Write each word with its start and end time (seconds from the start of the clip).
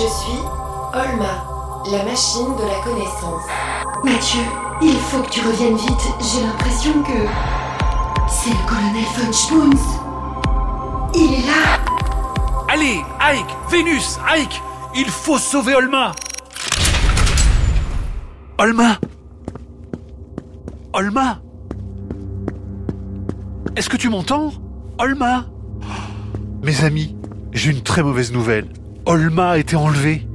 Je 0.00 0.06
suis 0.06 0.38
Olma, 0.94 1.44
la 1.90 2.02
machine 2.04 2.56
de 2.56 2.62
la 2.62 2.80
connaissance. 2.82 3.44
Mathieu, 4.02 4.40
il 4.80 4.96
faut 4.96 5.20
que 5.20 5.28
tu 5.28 5.40
reviennes 5.46 5.76
vite. 5.76 6.14
J'ai 6.22 6.40
l'impression 6.40 7.02
que. 7.02 7.28
C'est 8.26 8.48
le 8.48 8.66
colonel 8.66 9.04
von 9.18 9.30
Spoons. 9.30 11.12
Il 11.14 11.34
est 11.34 11.46
là. 11.46 11.78
Allez, 12.68 13.04
Ike, 13.20 13.54
Vénus, 13.70 14.18
Ike, 14.26 14.62
il 14.96 15.10
faut 15.10 15.36
sauver 15.36 15.74
Olma. 15.74 16.12
Olma? 18.56 18.96
Olma? 20.94 21.42
Est-ce 23.76 23.90
que 23.90 23.98
tu 23.98 24.08
m'entends? 24.08 24.50
Olma? 24.98 25.44
Mes 26.62 26.84
amis, 26.84 27.14
j'ai 27.52 27.70
une 27.70 27.82
très 27.82 28.02
mauvaise 28.02 28.32
nouvelle. 28.32 28.72
Olma 29.06 29.50
a 29.50 29.58
été 29.58 29.76
enlevée. 29.76 30.26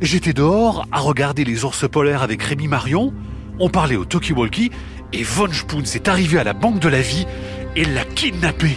J'étais 0.00 0.32
dehors 0.32 0.86
à 0.92 1.00
regarder 1.00 1.44
les 1.44 1.64
ours 1.64 1.88
polaires 1.88 2.22
avec 2.22 2.42
Rémi 2.42 2.68
Marion, 2.68 3.12
on 3.58 3.68
parlait 3.68 3.96
au 3.96 4.04
talkie-walkie, 4.04 4.70
et 5.12 5.22
Von 5.22 5.50
Spoons 5.50 5.94
est 5.94 6.08
arrivé 6.08 6.38
à 6.38 6.44
la 6.44 6.52
Banque 6.52 6.80
de 6.80 6.88
la 6.88 7.00
Vie 7.00 7.26
et 7.74 7.84
l'a 7.84 8.04
kidnappée. 8.04 8.76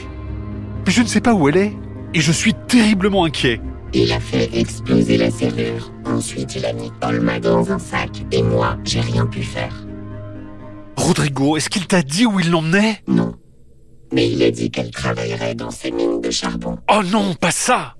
Mais 0.86 0.92
je 0.92 1.02
ne 1.02 1.08
sais 1.08 1.22
pas 1.22 1.34
où 1.34 1.50
elle 1.50 1.58
est, 1.58 1.74
et 2.14 2.22
je 2.22 2.32
suis 2.32 2.54
terriblement 2.68 3.26
inquiet. 3.26 3.62
Il 3.94 4.12
a 4.14 4.20
fait 4.20 4.50
exploser 4.58 5.18
la 5.18 5.30
serrure. 5.30 5.92
Ensuite, 6.06 6.56
il 6.56 6.66
a 6.66 6.72
mis 6.72 6.92
Olma 7.02 7.40
dans 7.40 7.72
un 7.72 7.80
sac. 7.80 8.24
Et 8.32 8.42
moi, 8.42 8.78
j'ai 8.86 9.02
rien 9.02 9.26
pu 9.26 9.44
faire. 9.44 9.86
Rodrigo, 10.96 11.58
est-ce 11.58 11.70
qu'il 11.70 11.88
t'a 11.88 12.02
dit 12.02 12.26
où 12.26 12.40
il 12.40 12.50
l'emmenait? 12.50 13.02
Non. 13.08 13.36
Mais 14.14 14.32
il 14.32 14.42
a 14.44 14.52
dit 14.52 14.72
qu'elle 14.72 14.92
travaillerait 14.92 15.56
dans 15.56 15.72
ses 15.72 15.92
mines 15.92 16.22
de 16.22 16.32
charbon. 16.32 16.78
Oh 16.90 17.02
non, 17.04 17.34
pas 17.34 17.52
ça 17.52 17.96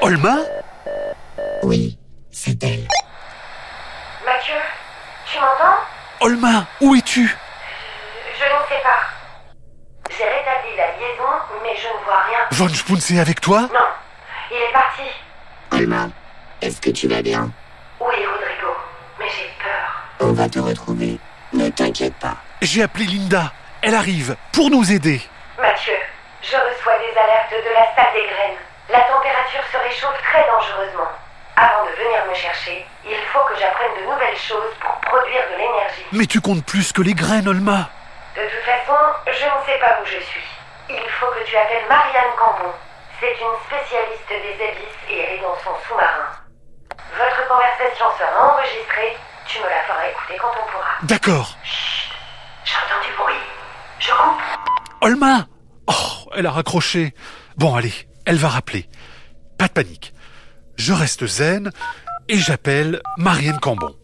Olma? 0.00 0.36
Oui, 1.62 1.98
c'est 2.30 2.62
elle. 2.62 2.86
Mathieu, 4.24 4.54
tu 5.26 5.38
m'entends? 5.38 5.76
Olma, 6.20 6.66
où 6.80 6.94
es-tu? 6.94 7.36
Je 8.38 8.44
ne 8.44 8.68
sais 8.68 8.82
pas. 8.82 9.00
J'ai 10.10 10.24
rétabli 10.24 10.76
la 10.76 10.86
liaison, 10.92 11.30
mais 11.62 11.76
je 11.76 11.88
ne 11.88 12.04
vois 12.04 12.22
rien. 12.22 12.38
Von 12.52 12.68
Spoons 12.68 13.14
est 13.14 13.20
avec 13.20 13.40
toi? 13.40 13.62
Non, 13.62 13.88
il 14.50 14.56
est 14.56 14.72
parti. 14.72 15.02
Olma, 15.72 16.08
est-ce 16.62 16.80
que 16.80 16.90
tu 16.90 17.08
vas 17.08 17.22
bien? 17.22 17.50
Oui, 18.00 18.14
Rodrigo, 18.16 18.76
mais 19.18 19.26
j'ai 19.28 19.50
peur. 19.62 20.02
On 20.20 20.32
va 20.32 20.48
te 20.48 20.58
retrouver. 20.58 21.18
Ne 21.52 21.68
t'inquiète 21.68 22.14
pas. 22.14 22.36
J'ai 22.62 22.82
appelé 22.82 23.04
Linda. 23.04 23.52
Elle 23.82 23.94
arrive 23.94 24.36
pour 24.52 24.70
nous 24.70 24.90
aider. 24.90 25.20
Mathieu, 25.58 25.94
je 26.50 26.56
reçois 26.56 26.96
des 26.98 27.12
alertes 27.12 27.52
de 27.52 27.72
la 27.74 27.84
salle 27.94 28.12
des 28.14 28.24
graines. 28.24 28.56
La 28.88 29.00
température 29.00 29.60
se 29.70 29.76
réchauffe 29.76 30.22
très 30.22 30.46
dangereusement. 30.46 31.12
Avant 31.56 31.84
de 31.84 31.90
venir 31.92 32.24
me 32.24 32.34
chercher, 32.34 32.86
il 33.04 33.20
faut 33.32 33.44
que 33.44 33.58
j'apprenne 33.58 33.92
de 34.00 34.04
nouvelles 34.08 34.38
choses 34.38 34.72
pour 34.80 34.94
produire 35.00 35.42
de 35.52 35.58
l'énergie. 35.58 36.06
Mais 36.12 36.26
tu 36.26 36.40
comptes 36.40 36.64
plus 36.64 36.92
que 36.92 37.02
les 37.02 37.12
graines, 37.12 37.48
Olma. 37.48 37.90
De 38.34 38.40
toute 38.40 38.64
façon, 38.64 38.96
je 39.26 39.44
ne 39.44 39.60
sais 39.66 39.78
pas 39.78 39.98
où 40.00 40.06
je 40.06 40.20
suis. 40.24 40.48
Il 40.88 41.10
faut 41.20 41.26
que 41.26 41.44
tu 41.44 41.56
appelles 41.56 41.84
Marianne 41.88 42.32
Cambon. 42.38 42.72
C'est 43.20 43.36
une 43.36 43.56
spécialiste 43.66 44.28
des 44.28 44.64
abysses 44.64 45.04
et 45.10 45.18
elle 45.18 45.34
est 45.34 45.42
dans 45.42 45.56
son 45.62 45.74
sous-marin. 45.86 46.32
Votre 47.18 47.48
conversation 47.48 48.06
sera 48.16 48.54
enregistrée. 48.54 49.18
Tu 49.44 49.58
me 49.60 49.68
la 49.68 49.82
feras 49.82 50.06
écouter 50.08 50.38
quand 50.40 50.52
on 50.56 50.70
pourra. 50.70 50.96
D'accord. 51.02 51.56
Chut, 51.64 52.12
j'entends 52.64 53.02
du 53.04 53.12
bruit. 53.16 53.42
Je 53.98 54.12
coupe. 54.12 54.40
Olma 55.02 55.44
Oh, 55.88 56.28
elle 56.36 56.46
a 56.46 56.50
raccroché. 56.50 57.14
Bon, 57.56 57.74
allez, 57.74 57.92
elle 58.24 58.36
va 58.36 58.48
rappeler. 58.48 58.88
Pas 59.56 59.68
de 59.68 59.72
panique. 59.72 60.14
Je 60.76 60.92
reste 60.92 61.26
zen 61.26 61.70
et 62.28 62.36
j'appelle 62.38 63.00
Marianne 63.16 63.58
Cambon. 63.58 63.94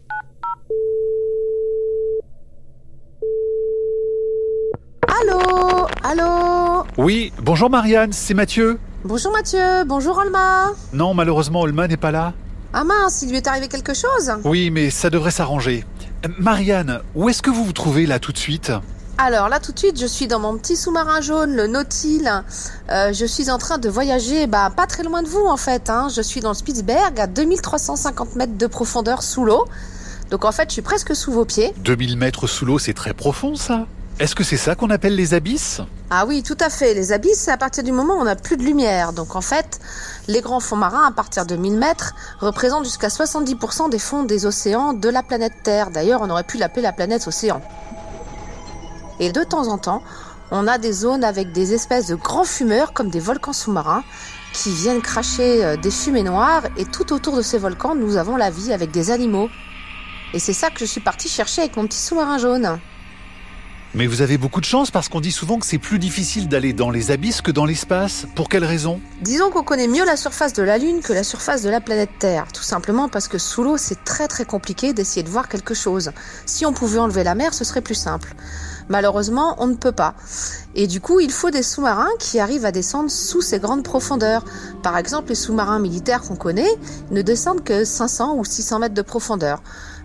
Allô 5.21 5.87
Allô 6.03 6.83
Oui, 6.97 7.31
bonjour 7.41 7.69
Marianne, 7.69 8.11
c'est 8.11 8.33
Mathieu. 8.33 8.79
Bonjour 9.03 9.31
Mathieu, 9.31 9.83
bonjour 9.85 10.19
Alma. 10.19 10.71
Non, 10.93 11.13
malheureusement, 11.13 11.61
Olma 11.61 11.87
n'est 11.87 11.97
pas 11.97 12.11
là. 12.11 12.33
Ah 12.73 12.83
mince, 12.83 13.21
il 13.21 13.29
lui 13.29 13.37
est 13.37 13.47
arrivé 13.47 13.67
quelque 13.67 13.93
chose 13.93 14.33
Oui, 14.43 14.69
mais 14.71 14.89
ça 14.89 15.09
devrait 15.09 15.31
s'arranger. 15.31 15.85
Euh, 16.25 16.29
Marianne, 16.39 17.01
où 17.13 17.29
est-ce 17.29 17.41
que 17.41 17.49
vous 17.49 17.63
vous 17.63 17.71
trouvez 17.73 18.05
là 18.05 18.19
tout 18.19 18.31
de 18.33 18.37
suite? 18.37 18.71
Alors 19.17 19.47
là 19.47 19.61
tout 19.61 19.71
de 19.71 19.79
suite, 19.79 19.97
je 19.97 20.05
suis 20.05 20.27
dans 20.27 20.39
mon 20.39 20.57
petit 20.57 20.75
sous-marin 20.75 21.21
jaune, 21.21 21.55
le 21.55 21.67
Nautil. 21.67 22.29
Euh, 22.89 23.13
je 23.13 23.25
suis 23.25 23.49
en 23.49 23.57
train 23.57 23.77
de 23.77 23.87
voyager, 23.87 24.45
bah 24.45 24.69
pas 24.75 24.87
très 24.87 25.03
loin 25.03 25.23
de 25.23 25.27
vous 25.27 25.45
en 25.45 25.55
fait. 25.55 25.89
Hein. 25.89 26.09
Je 26.13 26.21
suis 26.21 26.41
dans 26.41 26.49
le 26.49 26.55
Spitzberg 26.55 27.17
à 27.17 27.25
2350 27.25 28.35
mètres 28.35 28.57
de 28.57 28.67
profondeur 28.67 29.23
sous 29.23 29.45
l'eau. 29.45 29.65
Donc 30.31 30.43
en 30.43 30.51
fait, 30.51 30.69
je 30.69 30.73
suis 30.73 30.81
presque 30.81 31.15
sous 31.15 31.31
vos 31.31 31.45
pieds. 31.45 31.73
2000 31.77 32.17
mètres 32.17 32.45
sous 32.47 32.65
l'eau, 32.65 32.77
c'est 32.77 32.93
très 32.93 33.13
profond 33.13 33.55
ça. 33.55 33.85
Est-ce 34.19 34.35
que 34.35 34.43
c'est 34.43 34.57
ça 34.57 34.75
qu'on 34.75 34.89
appelle 34.89 35.15
les 35.15 35.33
abysses? 35.33 35.81
Ah 36.09 36.25
oui, 36.25 36.43
tout 36.43 36.57
à 36.59 36.69
fait. 36.69 36.93
Les 36.93 37.13
abysses, 37.13 37.39
c'est 37.39 37.51
à 37.51 37.57
partir 37.57 37.83
du 37.83 37.91
moment 37.93 38.15
où 38.15 38.21
on 38.21 38.25
n'a 38.25 38.35
plus 38.35 38.57
de 38.57 38.63
lumière. 38.63 39.13
Donc 39.13 39.35
en 39.35 39.41
fait, 39.41 39.79
les 40.27 40.41
grands 40.41 40.59
fonds 40.59 40.75
marins, 40.75 41.05
à 41.07 41.11
partir 41.11 41.45
de 41.45 41.55
1000 41.55 41.77
mètres, 41.77 42.15
représentent 42.39 42.85
jusqu'à 42.85 43.07
70% 43.07 43.89
des 43.89 43.99
fonds 43.99 44.23
des 44.23 44.45
océans 44.45 44.93
de 44.93 45.09
la 45.09 45.23
planète 45.23 45.53
Terre. 45.63 45.89
D'ailleurs, 45.89 46.21
on 46.21 46.29
aurait 46.29 46.43
pu 46.43 46.57
l'appeler 46.57 46.81
la 46.81 46.93
planète 46.93 47.27
océan. 47.27 47.61
Et 49.19 49.31
de 49.31 49.43
temps 49.43 49.67
en 49.67 49.77
temps, 49.77 50.01
on 50.51 50.67
a 50.67 50.77
des 50.77 50.91
zones 50.91 51.23
avec 51.23 51.51
des 51.51 51.73
espèces 51.73 52.07
de 52.07 52.15
grands 52.15 52.43
fumeurs, 52.43 52.93
comme 52.93 53.09
des 53.09 53.19
volcans 53.19 53.53
sous-marins, 53.53 54.03
qui 54.53 54.71
viennent 54.71 55.01
cracher 55.01 55.63
euh, 55.63 55.77
des 55.77 55.91
fumées 55.91 56.23
noires. 56.23 56.63
Et 56.77 56.85
tout 56.85 57.13
autour 57.13 57.35
de 57.35 57.41
ces 57.41 57.57
volcans, 57.57 57.95
nous 57.95 58.17
avons 58.17 58.35
la 58.35 58.49
vie 58.49 58.71
avec 58.73 58.91
des 58.91 59.11
animaux. 59.11 59.49
Et 60.33 60.39
c'est 60.39 60.53
ça 60.53 60.69
que 60.69 60.79
je 60.79 60.85
suis 60.85 61.01
partie 61.01 61.29
chercher 61.29 61.61
avec 61.61 61.77
mon 61.77 61.85
petit 61.87 61.99
sous-marin 61.99 62.37
jaune. 62.37 62.79
Mais 63.95 64.07
vous 64.07 64.21
avez 64.21 64.37
beaucoup 64.37 64.59
de 64.59 64.65
chance 64.65 64.91
parce 64.91 65.07
qu'on 65.07 65.21
dit 65.21 65.31
souvent 65.31 65.57
que 65.57 65.65
c'est 65.65 65.77
plus 65.77 65.99
difficile 65.99 66.49
d'aller 66.49 66.73
dans 66.73 66.89
les 66.89 67.11
abysses 67.11 67.41
que 67.41 67.51
dans 67.51 67.63
l'espace. 67.63 68.27
Pour 68.35 68.49
quelle 68.49 68.65
raison? 68.65 68.99
Disons 69.21 69.49
qu'on 69.51 69.63
connaît 69.63 69.87
mieux 69.87 70.03
la 70.03 70.17
surface 70.17 70.51
de 70.51 70.63
la 70.63 70.77
Lune 70.77 70.99
que 71.01 71.13
la 71.13 71.23
surface 71.23 71.61
de 71.61 71.69
la 71.69 71.79
planète 71.79 72.09
Terre, 72.19 72.45
tout 72.53 72.61
simplement 72.61 73.07
parce 73.07 73.29
que 73.29 73.37
sous 73.37 73.63
l'eau 73.63 73.77
c'est 73.77 74.03
très 74.03 74.27
très 74.27 74.43
compliqué 74.43 74.91
d'essayer 74.91 75.23
de 75.23 75.29
voir 75.29 75.47
quelque 75.47 75.73
chose. 75.73 76.11
Si 76.45 76.65
on 76.65 76.73
pouvait 76.73 76.99
enlever 76.99 77.23
la 77.23 77.35
mer, 77.35 77.53
ce 77.53 77.63
serait 77.63 77.79
plus 77.79 77.95
simple. 77.95 78.35
Malheureusement, 78.89 79.55
on 79.59 79.67
ne 79.67 79.75
peut 79.75 79.91
pas. 79.91 80.15
Et 80.75 80.87
du 80.87 81.01
coup, 81.01 81.19
il 81.19 81.31
faut 81.31 81.49
des 81.49 81.63
sous-marins 81.63 82.11
qui 82.19 82.39
arrivent 82.39 82.65
à 82.65 82.71
descendre 82.71 83.09
sous 83.09 83.41
ces 83.41 83.59
grandes 83.59 83.83
profondeurs. 83.83 84.45
Par 84.83 84.97
exemple, 84.97 85.29
les 85.29 85.35
sous-marins 85.35 85.79
militaires 85.79 86.21
qu'on 86.21 86.35
connaît 86.35 86.75
ne 87.11 87.21
descendent 87.21 87.63
que 87.63 87.83
500 87.83 88.35
ou 88.37 88.45
600 88.45 88.79
mètres 88.79 88.93
de 88.93 89.01
profondeur. 89.01 89.61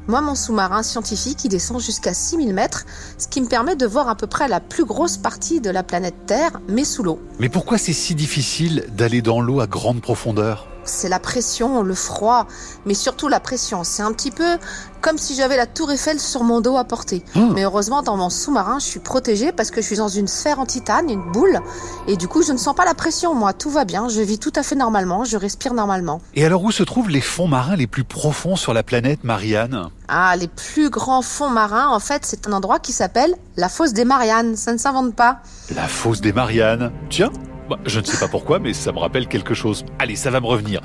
Moi, 0.08 0.22
mon 0.22 0.34
sous-marin 0.34 0.82
scientifique, 0.82 1.44
il 1.44 1.50
descend 1.50 1.80
jusqu'à 1.80 2.14
6000 2.14 2.54
mètres, 2.54 2.86
ce 3.18 3.28
qui 3.28 3.40
me 3.40 3.46
permet 3.46 3.76
de 3.76 3.86
voir 3.86 4.08
à 4.08 4.16
peu 4.16 4.26
près 4.26 4.48
la 4.48 4.60
plus 4.60 4.84
grosse 4.84 5.18
partie 5.18 5.60
de 5.60 5.70
la 5.70 5.82
planète 5.82 6.26
Terre, 6.26 6.60
mais 6.68 6.84
sous 6.84 7.02
l'eau. 7.02 7.20
Mais 7.38 7.48
pourquoi 7.48 7.78
c'est 7.78 7.92
si 7.92 8.14
difficile 8.14 8.86
d'aller 8.96 9.20
dans 9.20 9.40
l'eau 9.40 9.60
à 9.60 9.66
grande 9.66 10.00
profondeur? 10.00 10.69
C'est 10.84 11.08
la 11.08 11.18
pression, 11.18 11.82
le 11.82 11.94
froid, 11.94 12.46
mais 12.86 12.94
surtout 12.94 13.28
la 13.28 13.40
pression. 13.40 13.84
C'est 13.84 14.02
un 14.02 14.12
petit 14.12 14.30
peu 14.30 14.58
comme 15.00 15.18
si 15.18 15.34
j'avais 15.34 15.56
la 15.56 15.66
tour 15.66 15.90
Eiffel 15.90 16.20
sur 16.20 16.42
mon 16.42 16.60
dos 16.60 16.76
à 16.76 16.84
porter. 16.84 17.24
Oh. 17.36 17.50
Mais 17.54 17.64
heureusement, 17.64 18.02
dans 18.02 18.16
mon 18.16 18.30
sous-marin, 18.30 18.78
je 18.78 18.84
suis 18.84 19.00
protégée 19.00 19.52
parce 19.52 19.70
que 19.70 19.80
je 19.80 19.86
suis 19.86 19.96
dans 19.96 20.08
une 20.08 20.28
sphère 20.28 20.60
en 20.60 20.66
titane, 20.66 21.08
une 21.08 21.32
boule, 21.32 21.60
et 22.06 22.16
du 22.16 22.28
coup, 22.28 22.42
je 22.42 22.52
ne 22.52 22.58
sens 22.58 22.74
pas 22.74 22.84
la 22.84 22.94
pression. 22.94 23.34
Moi, 23.34 23.52
tout 23.52 23.70
va 23.70 23.84
bien, 23.84 24.08
je 24.08 24.20
vis 24.20 24.38
tout 24.38 24.52
à 24.56 24.62
fait 24.62 24.74
normalement, 24.74 25.24
je 25.24 25.36
respire 25.36 25.74
normalement. 25.74 26.20
Et 26.34 26.44
alors 26.44 26.62
où 26.64 26.70
se 26.70 26.82
trouvent 26.82 27.10
les 27.10 27.20
fonds 27.20 27.48
marins 27.48 27.76
les 27.76 27.86
plus 27.86 28.04
profonds 28.04 28.56
sur 28.56 28.74
la 28.74 28.82
planète, 28.82 29.24
Marianne? 29.24 29.88
Ah, 30.08 30.34
les 30.36 30.48
plus 30.48 30.90
grands 30.90 31.22
fonds 31.22 31.50
marins, 31.50 31.88
en 31.88 32.00
fait, 32.00 32.22
c'est 32.24 32.46
un 32.46 32.52
endroit 32.52 32.78
qui 32.78 32.92
s'appelle 32.92 33.34
la 33.56 33.68
fosse 33.68 33.92
des 33.92 34.04
Mariannes. 34.04 34.56
Ça 34.56 34.72
ne 34.72 34.78
s'invente 34.78 35.14
pas. 35.14 35.38
La 35.74 35.86
fosse 35.86 36.20
des 36.20 36.32
Mariannes. 36.32 36.90
Tiens 37.08 37.30
bah, 37.70 37.78
je 37.86 38.00
ne 38.00 38.04
sais 38.04 38.16
pas 38.16 38.26
pourquoi, 38.26 38.58
mais 38.58 38.72
ça 38.72 38.90
me 38.90 38.98
rappelle 38.98 39.28
quelque 39.28 39.54
chose. 39.54 39.84
Allez, 40.00 40.16
ça 40.16 40.30
va 40.30 40.40
me 40.40 40.46
revenir. 40.46 40.80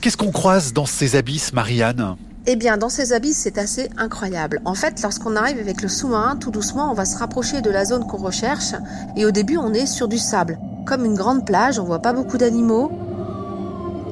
Qu'est-ce 0.00 0.16
qu'on 0.16 0.32
croise 0.32 0.72
dans 0.72 0.86
ces 0.86 1.14
abysses, 1.14 1.52
Marianne? 1.52 2.16
Eh 2.46 2.56
bien, 2.56 2.78
dans 2.78 2.88
ces 2.88 3.12
abysses, 3.12 3.36
c'est 3.36 3.58
assez 3.58 3.90
incroyable. 3.98 4.62
En 4.64 4.74
fait, 4.74 5.02
lorsqu'on 5.02 5.36
arrive 5.36 5.58
avec 5.58 5.82
le 5.82 5.88
sous-marin, 5.88 6.36
tout 6.36 6.50
doucement, 6.50 6.90
on 6.90 6.94
va 6.94 7.04
se 7.04 7.18
rapprocher 7.18 7.60
de 7.60 7.68
la 7.68 7.84
zone 7.84 8.06
qu'on 8.06 8.16
recherche. 8.16 8.72
Et 9.16 9.26
au 9.26 9.30
début, 9.30 9.58
on 9.58 9.74
est 9.74 9.84
sur 9.84 10.08
du 10.08 10.16
sable. 10.16 10.58
Comme 10.86 11.04
une 11.04 11.14
grande 11.14 11.44
plage, 11.44 11.78
on 11.78 11.84
voit 11.84 11.98
pas 11.98 12.14
beaucoup 12.14 12.38
d'animaux. 12.38 12.90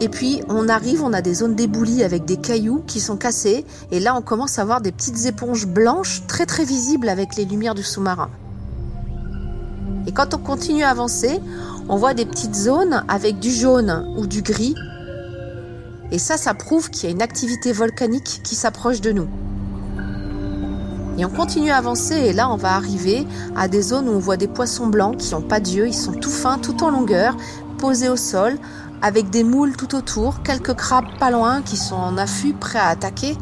Et 0.03 0.11
puis, 0.11 0.43
on 0.51 0.69
arrive, 0.69 1.03
on 1.03 1.15
a 1.15 1.23
des 1.23 1.33
zones 1.33 1.55
d'éboulis 1.55 2.05
avec 2.05 2.27
des 2.27 2.37
cailloux 2.37 2.85
qui 2.87 3.01
sont 3.01 3.17
cassés. 3.17 3.65
Et 3.91 4.01
là, 4.01 4.15
on 4.15 4.21
commence 4.21 4.59
à 4.59 4.67
voir 4.67 4.83
des 4.83 4.93
petites 4.93 5.25
éponges 5.25 5.67
blanches 5.67 6.27
très 6.27 6.45
très 6.45 6.67
visibles 6.67 7.09
avec 7.09 7.37
les 7.37 7.47
lumières 7.47 7.75
du 7.75 7.83
sous-marin. 7.83 8.29
Et 10.07 10.13
quand 10.13 10.33
on 10.33 10.39
continue 10.39 10.85
à 10.85 10.91
avancer, 10.91 11.39
on 11.89 11.97
voit 11.97 12.15
des 12.15 12.27
petites 12.27 12.55
zones 12.55 13.03
avec 13.09 13.39
du 13.39 13.51
jaune 13.51 14.15
ou 14.19 14.27
du 14.27 14.43
gris. 14.43 14.75
Et 16.11 16.19
ça, 16.19 16.37
ça 16.37 16.55
prouve 16.55 16.91
qu'il 16.91 17.05
y 17.05 17.13
a 17.13 17.15
une 17.15 17.23
activité 17.23 17.73
volcanique 17.73 18.41
qui 18.45 18.55
s'approche 18.55 19.01
de 19.01 19.13
nous. 19.13 19.29
Et 21.19 21.25
on 21.25 21.31
continue 21.31 21.71
à 21.71 21.79
avancer 21.79 22.15
et 22.15 22.33
là, 22.33 22.49
on 22.51 22.57
va 22.57 22.75
arriver 22.75 23.27
à 23.57 23.67
des 23.67 23.83
zones 23.83 24.09
où 24.09 24.13
on 24.13 24.19
voit 24.19 24.37
des 24.37 24.47
poissons 24.47 24.87
blancs 24.87 25.17
qui 25.17 25.33
n'ont 25.33 25.43
pas 25.43 25.59
d'yeux, 25.59 25.89
ils 25.89 25.95
sont 25.95 26.13
tout 26.13 26.31
fins, 26.31 26.59
tout 26.59 26.85
en 26.85 26.91
longueur, 26.91 27.37
posés 27.79 28.09
au 28.09 28.17
sol, 28.17 28.57
avec 29.03 29.31
des 29.31 29.43
moules 29.43 29.77
tout 29.77 29.97
autour, 29.97 30.43
quelques 30.43 30.75
crabes 30.75 31.19
pas 31.19 31.31
loin 31.31 31.63
qui 31.63 31.77
sont 31.77 31.97
en 31.97 32.17
affût, 32.17 32.53
prêts 32.53 32.79
à 32.79 32.89
attaquer. 32.89 33.37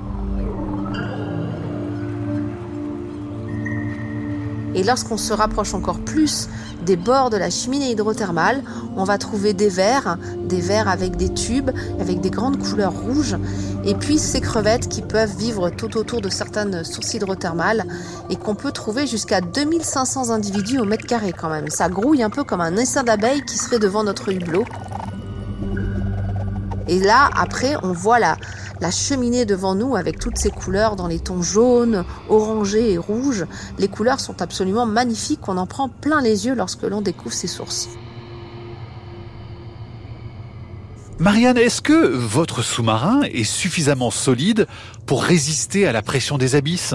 Et 4.77 4.85
lorsqu'on 4.85 5.17
se 5.17 5.33
rapproche 5.33 5.73
encore 5.73 5.99
plus 5.99 6.49
des 6.85 6.97
bords 6.97 7.31
de 7.31 7.39
la 7.39 7.49
cheminée 7.49 7.91
hydrothermale, 7.91 8.63
on 8.95 9.05
va 9.05 9.17
trouver 9.17 9.55
des 9.55 9.71
vers, 9.71 10.19
des 10.45 10.61
vers 10.61 10.87
avec 10.87 11.17
des 11.17 11.33
tubes, 11.33 11.71
avec 11.99 12.21
des 12.21 12.29
grandes 12.29 12.59
couleurs 12.59 12.93
rouges, 12.93 13.37
et 13.85 13.95
puis 13.95 14.19
ces 14.19 14.43
crevettes 14.43 14.89
qui 14.89 15.01
peuvent 15.01 15.35
vivre 15.35 15.71
tout 15.71 15.97
autour 15.97 16.21
de 16.21 16.29
certaines 16.29 16.85
sources 16.85 17.15
hydrothermales 17.15 17.85
et 18.29 18.37
qu'on 18.37 18.55
peut 18.55 18.71
trouver 18.71 19.07
jusqu'à 19.07 19.41
2500 19.41 20.29
individus 20.29 20.79
au 20.79 20.85
mètre 20.85 21.07
carré 21.07 21.33
quand 21.33 21.49
même. 21.49 21.71
Ça 21.71 21.89
grouille 21.89 22.23
un 22.23 22.31
peu 22.31 22.45
comme 22.45 22.61
un 22.61 22.77
essaim 22.77 23.03
d'abeilles 23.03 23.43
qui 23.47 23.57
serait 23.57 23.79
devant 23.79 24.05
notre 24.05 24.31
hublot. 24.31 24.65
Et 26.89 27.01
là, 27.01 27.31
après, 27.35 27.75
on 27.83 27.93
voit 27.93 28.19
la, 28.19 28.37
la 28.81 28.91
cheminée 28.91 29.45
devant 29.45 29.75
nous 29.75 29.97
avec 29.97 30.19
toutes 30.19 30.39
ces 30.39 30.51
couleurs 30.51 30.97
dans 30.97 31.07
les 31.07 31.19
tons 31.19 31.43
jaunes, 31.43 32.05
orangés 32.29 32.93
et 32.93 32.99
rouges. 32.99 33.47
Les 33.79 33.89
couleurs 33.89 34.21
sont 34.21 34.43
absolument 34.43 34.87
magnifiques, 34.87 35.49
on 35.49 35.57
en 35.57 35.67
prend 35.67 35.89
plein 35.89 36.21
les 36.21 36.47
yeux 36.47 36.55
lorsque 36.55 36.83
l'on 36.83 37.01
découvre 37.01 37.35
ces 37.35 37.47
sources. 37.47 37.89
Marianne, 41.19 41.57
est-ce 41.57 41.81
que 41.81 42.07
votre 42.15 42.63
sous-marin 42.63 43.23
est 43.23 43.45
suffisamment 43.45 44.11
solide 44.11 44.67
pour 45.07 45.23
résister 45.23 45.87
à 45.87 45.93
la 45.93 46.03
pression 46.03 46.37
des 46.37 46.57
abysses? 46.57 46.95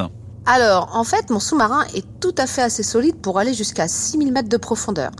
Alors, 0.53 0.89
en 0.97 1.05
fait, 1.05 1.29
mon 1.29 1.39
sous-marin 1.39 1.85
est 1.95 2.05
tout 2.19 2.35
à 2.37 2.45
fait 2.45 2.61
assez 2.61 2.83
solide 2.83 3.15
pour 3.15 3.39
aller 3.39 3.53
jusqu'à 3.53 3.87
6000 3.87 4.33
mètres 4.33 4.49
de 4.49 4.57
profondeur. 4.57 5.11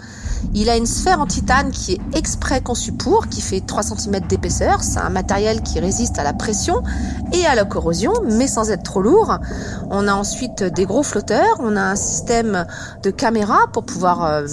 Il 0.53 0.69
a 0.69 0.75
une 0.75 0.85
sphère 0.85 1.21
en 1.21 1.25
titane 1.25 1.71
qui 1.71 1.93
est 1.93 2.17
exprès 2.17 2.59
conçue 2.59 2.91
pour, 2.91 3.29
qui 3.29 3.39
fait 3.39 3.61
3 3.61 3.81
cm 3.81 4.27
d'épaisseur. 4.27 4.83
C'est 4.83 4.99
un 4.99 5.09
matériel 5.09 5.61
qui 5.61 5.79
résiste 5.79 6.19
à 6.19 6.23
la 6.23 6.33
pression 6.33 6.83
et 7.31 7.45
à 7.45 7.55
la 7.55 7.63
corrosion, 7.63 8.11
mais 8.29 8.47
sans 8.47 8.71
être 8.71 8.83
trop 8.83 9.01
lourd. 9.01 9.37
On 9.89 10.05
a 10.09 10.13
ensuite 10.13 10.63
des 10.63 10.83
gros 10.83 11.01
flotteurs. 11.01 11.55
On 11.59 11.77
a 11.77 11.81
un 11.81 11.95
système 11.95 12.67
de 13.01 13.09
caméra 13.09 13.67
pour 13.71 13.85
pouvoir 13.85 14.25
euh, 14.25 14.47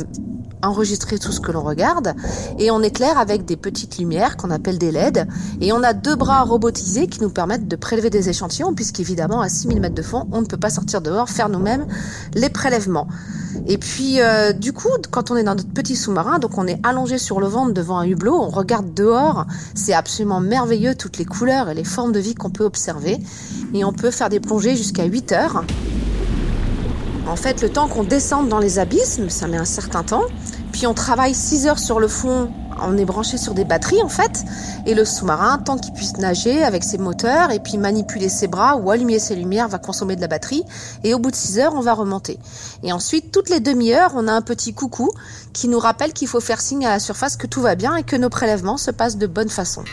enregistrer 0.63 1.19
tout 1.19 1.33
ce 1.33 1.41
que 1.41 1.53
l'on 1.53 1.63
regarde 1.63 2.15
et 2.59 2.71
on 2.71 2.83
éclaire 2.83 3.19
avec 3.19 3.45
des 3.45 3.57
petites 3.57 3.99
lumières 3.99 4.37
qu'on 4.37 4.51
appelle 4.51 4.79
des 4.79 4.91
LED 4.91 5.27
et 5.61 5.73
on 5.73 5.83
a 5.83 5.93
deux 5.93 6.17
bras 6.17 6.43
robotisés 6.43 7.07
qui 7.07 7.21
nous 7.21 7.31
permettent 7.31 7.69
de 7.69 7.77
prélever 7.77 8.11
des 8.11 8.29
échantillons 8.29 8.75
puisqu'évidemment 8.75 9.41
à 9.41 9.49
6000 9.49 9.81
mètres 9.81 9.95
de 9.95 10.03
fond 10.03 10.27
on 10.33 10.41
ne 10.41 10.47
peut 10.47 10.57
pas 10.57 10.71
sortir 10.71 11.01
dehors 11.01 11.29
faire 11.29 11.49
nous-mêmes 11.49 11.87
les 12.35 12.49
prélèvements. 12.49 13.09
Et 13.67 13.79
puis 13.79 14.21
euh, 14.21 14.53
du 14.53 14.73
coup 14.73 14.89
quand 15.11 15.31
on 15.31 15.37
est 15.37 15.45
dans 15.45 15.55
notre 15.55 15.69
petit 15.69 15.97
sous-marin 15.97 16.39
donc 16.39 16.59
on 16.59 16.67
est 16.67 16.79
allongé 16.87 17.19
sur 17.19 17.41
le 17.41 17.47
ventre 17.47 17.73
devant 17.73 17.99
un 17.99 18.05
hublot 18.05 18.35
on 18.35 18.49
regarde 18.49 18.95
dehors 18.95 19.47
c'est 19.75 19.95
absolument 19.95 20.41
merveilleux 20.41 20.95
toutes 20.95 21.19
les 21.19 21.25
couleurs 21.25 21.69
et 21.69 21.75
les 21.75 21.85
formes 21.85 22.13
de 22.13 22.21
vie 22.21 22.35
qu'on 22.35 22.51
peut 22.51 22.65
observer 22.65 23.19
et 23.75 23.85
on 23.85 23.93
peut 23.93 24.11
faire 24.11 24.29
des 24.29 24.41
plongées 24.41 24.77
jusqu'à 24.77 25.05
8 25.05 25.33
heures 25.33 25.65
en 27.29 27.37
fait, 27.37 27.61
le 27.61 27.69
temps 27.69 27.89
qu'on 27.89 28.05
descende 28.05 28.49
dans 28.49 28.59
les 28.59 28.79
abysses, 28.79 29.21
ça 29.29 29.47
met 29.49 29.59
un 29.59 29.67
certain 29.67 30.03
temps. 30.03 30.25
Puis 30.73 30.87
on 30.87 30.95
travaille 30.95 31.35
6 31.35 31.67
heures 31.67 31.79
sur 31.79 32.01
le 32.01 32.09
fond. 32.09 32.51
On 32.81 32.97
est 32.97 33.05
branché 33.05 33.37
sur 33.37 33.53
des 33.53 33.65
batteries 33.65 34.01
en 34.03 34.09
fait. 34.09 34.45
Et 34.87 34.95
le 34.95 35.05
sous-marin, 35.05 35.59
tant 35.59 35.77
qu'il 35.77 35.93
puisse 35.93 36.17
nager 36.17 36.65
avec 36.65 36.85
ses 36.85 36.97
moteurs 36.97 37.51
et 37.51 37.59
puis 37.59 37.77
manipuler 37.77 38.31
ses 38.31 38.47
bras 38.47 38.77
ou 38.77 38.91
allumer 38.91 39.19
ses 39.19 39.37
lumières, 39.37 39.69
va 39.69 39.79
consommer 39.79 40.17
de 40.17 40.23
la 40.23 40.29
batterie. 40.29 40.63
Et 41.05 41.13
au 41.13 41.19
bout 41.19 41.31
de 41.31 41.37
6 41.37 41.59
heures, 41.59 41.75
on 41.75 41.81
va 41.81 41.93
remonter. 41.93 42.39
Et 42.83 42.93
ensuite, 42.93 43.31
toutes 43.31 43.51
les 43.51 43.61
demi-heures, 43.61 44.13
on 44.15 44.27
a 44.27 44.33
un 44.33 44.43
petit 44.43 44.73
coucou 44.73 45.11
qui 45.53 45.69
nous 45.69 45.79
rappelle 45.79 46.15
qu'il 46.15 46.29
faut 46.29 46.41
faire 46.41 46.63
signe 46.63 46.87
à 46.87 46.91
la 46.91 46.99
surface 46.99 47.37
que 47.37 47.47
tout 47.47 47.61
va 47.61 47.75
bien 47.75 47.97
et 47.97 48.05
que 48.05 48.17
nos 48.17 48.31
prélèvements 48.31 48.79
se 48.79 48.91
passent 48.91 49.19
de 49.19 49.27
bonne 49.27 49.51
façon. 49.51 49.85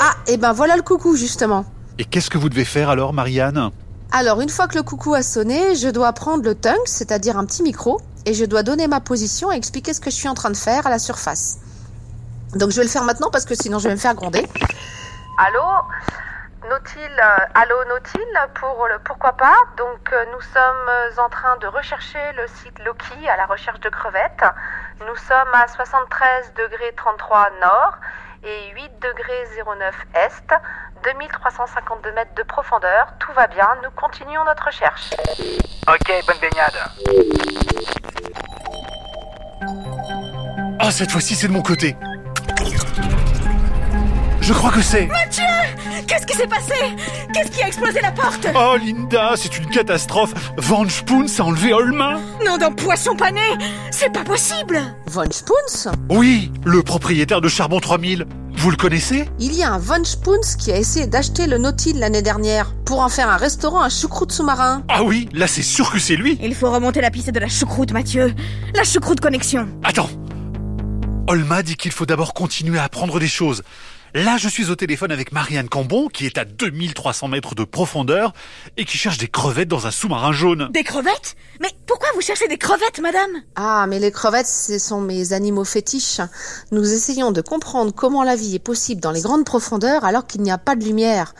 Ah, 0.00 0.14
et 0.26 0.38
ben 0.38 0.52
voilà 0.52 0.74
le 0.76 0.82
coucou 0.82 1.14
justement. 1.14 1.64
Et 1.98 2.04
qu'est-ce 2.04 2.30
que 2.30 2.38
vous 2.38 2.48
devez 2.48 2.64
faire 2.64 2.88
alors, 2.88 3.12
Marianne? 3.12 3.70
Alors, 4.12 4.40
une 4.40 4.48
fois 4.48 4.66
que 4.66 4.74
le 4.76 4.82
coucou 4.82 5.14
a 5.14 5.22
sonné, 5.22 5.76
je 5.76 5.88
dois 5.88 6.12
prendre 6.12 6.42
le 6.42 6.54
tongue, 6.54 6.84
c'est-à-dire 6.84 7.36
un 7.38 7.44
petit 7.44 7.62
micro, 7.62 8.00
et 8.26 8.34
je 8.34 8.44
dois 8.44 8.64
donner 8.64 8.88
ma 8.88 9.00
position 9.00 9.52
et 9.52 9.56
expliquer 9.56 9.94
ce 9.94 10.00
que 10.00 10.10
je 10.10 10.16
suis 10.16 10.28
en 10.28 10.34
train 10.34 10.50
de 10.50 10.56
faire 10.56 10.86
à 10.86 10.90
la 10.90 10.98
surface. 10.98 11.58
Donc, 12.54 12.70
je 12.70 12.76
vais 12.76 12.82
le 12.82 12.88
faire 12.88 13.04
maintenant 13.04 13.30
parce 13.30 13.44
que 13.44 13.54
sinon 13.54 13.78
je 13.78 13.88
vais 13.88 13.94
me 13.94 14.00
faire 14.00 14.14
gronder. 14.14 14.46
Allô? 15.38 15.62
Nautile, 16.68 17.22
allô 17.54 17.76
Nautile, 17.88 18.48
pour 18.54 18.86
le 18.88 18.98
pourquoi 19.04 19.32
pas? 19.32 19.56
Donc, 19.78 20.12
euh, 20.12 20.24
nous 20.32 20.40
sommes 20.40 21.24
en 21.24 21.28
train 21.28 21.56
de 21.58 21.66
rechercher 21.68 22.18
le 22.36 22.46
site 22.48 22.78
Loki 22.84 23.28
à 23.28 23.36
la 23.36 23.46
recherche 23.46 23.80
de 23.80 23.88
crevettes. 23.88 24.44
Nous 25.06 25.16
sommes 25.16 25.54
à 25.54 25.66
73 25.68 26.52
degrés 26.56 26.92
33 26.96 27.50
nord 27.62 27.94
et 28.42 28.70
8 28.74 28.90
degrés 29.00 29.44
09 29.66 29.94
est, 30.14 30.54
2352 31.04 32.12
mètres 32.12 32.34
de 32.36 32.42
profondeur. 32.42 33.12
Tout 33.18 33.32
va 33.32 33.46
bien, 33.46 33.68
nous 33.82 33.90
continuons 33.90 34.44
notre 34.44 34.66
recherche. 34.66 35.10
Ok, 35.88 36.12
bonne 36.26 36.38
baignade. 36.40 36.76
Ah, 40.78 40.90
cette 40.90 41.10
fois-ci, 41.10 41.34
c'est 41.34 41.48
de 41.48 41.52
mon 41.52 41.62
côté. 41.62 41.96
Je 44.40 44.52
crois 44.52 44.70
que 44.70 44.80
c'est. 44.80 45.08
Qu'est-ce 46.10 46.26
qui 46.26 46.36
s'est 46.36 46.48
passé? 46.48 46.74
Qu'est-ce 47.32 47.52
qui 47.52 47.62
a 47.62 47.68
explosé 47.68 48.00
la 48.00 48.10
porte? 48.10 48.44
Oh, 48.56 48.74
Linda, 48.76 49.34
c'est 49.36 49.56
une 49.56 49.66
catastrophe. 49.66 50.34
Van 50.56 50.88
Spoons 50.88 51.26
a 51.38 51.42
enlevé 51.42 51.72
Olma. 51.72 52.18
Non, 52.44 52.58
d'un 52.58 52.72
poisson 52.72 53.14
pané 53.14 53.40
C'est 53.92 54.12
pas 54.12 54.24
possible 54.24 54.80
Von 55.06 55.30
Spoons? 55.30 55.92
Oui, 56.08 56.50
le 56.64 56.82
propriétaire 56.82 57.40
de 57.40 57.46
Charbon 57.46 57.78
3000. 57.78 58.26
Vous 58.56 58.70
le 58.72 58.76
connaissez? 58.76 59.26
Il 59.38 59.54
y 59.54 59.62
a 59.62 59.70
un 59.72 59.78
Von 59.78 60.02
Spoons 60.02 60.40
qui 60.58 60.72
a 60.72 60.78
essayé 60.78 61.06
d'acheter 61.06 61.46
le 61.46 61.58
Nautil 61.58 61.92
l'année 62.00 62.22
dernière 62.22 62.74
pour 62.84 62.98
en 62.98 63.08
faire 63.08 63.28
un 63.30 63.36
restaurant 63.36 63.80
à 63.80 63.88
choucroute 63.88 64.32
sous-marin. 64.32 64.82
Ah 64.88 65.04
oui, 65.04 65.28
là 65.32 65.46
c'est 65.46 65.62
sûr 65.62 65.92
que 65.92 66.00
c'est 66.00 66.16
lui. 66.16 66.40
Il 66.42 66.56
faut 66.56 66.72
remonter 66.72 67.00
la 67.00 67.12
piste 67.12 67.30
de 67.30 67.38
la 67.38 67.46
choucroute, 67.48 67.92
Mathieu. 67.92 68.34
La 68.74 68.82
choucroute 68.82 69.20
connexion. 69.20 69.68
Attends. 69.84 70.10
Olma 71.28 71.62
dit 71.62 71.76
qu'il 71.76 71.92
faut 71.92 72.04
d'abord 72.06 72.34
continuer 72.34 72.80
à 72.80 72.82
apprendre 72.82 73.20
des 73.20 73.28
choses. 73.28 73.62
Là, 74.14 74.36
je 74.38 74.48
suis 74.48 74.70
au 74.70 74.74
téléphone 74.74 75.12
avec 75.12 75.30
Marianne 75.30 75.68
Cambon, 75.68 76.08
qui 76.08 76.26
est 76.26 76.36
à 76.36 76.44
2300 76.44 77.28
mètres 77.28 77.54
de 77.54 77.62
profondeur 77.62 78.32
et 78.76 78.84
qui 78.84 78.98
cherche 78.98 79.18
des 79.18 79.28
crevettes 79.28 79.68
dans 79.68 79.86
un 79.86 79.92
sous-marin 79.92 80.32
jaune. 80.32 80.68
Des 80.72 80.82
crevettes? 80.82 81.36
Mais 81.60 81.68
pourquoi 81.86 82.08
vous 82.14 82.20
cherchez 82.20 82.48
des 82.48 82.58
crevettes, 82.58 82.98
madame? 83.00 83.30
Ah, 83.54 83.86
mais 83.88 84.00
les 84.00 84.10
crevettes, 84.10 84.48
ce 84.48 84.80
sont 84.80 85.00
mes 85.00 85.32
animaux 85.32 85.64
fétiches. 85.64 86.20
Nous 86.72 86.92
essayons 86.92 87.30
de 87.30 87.40
comprendre 87.40 87.94
comment 87.94 88.24
la 88.24 88.34
vie 88.34 88.56
est 88.56 88.58
possible 88.58 89.00
dans 89.00 89.12
les 89.12 89.20
grandes 89.20 89.44
profondeurs 89.44 90.04
alors 90.04 90.26
qu'il 90.26 90.42
n'y 90.42 90.50
a 90.50 90.58
pas 90.58 90.74
de 90.74 90.84
lumière. 90.84 91.34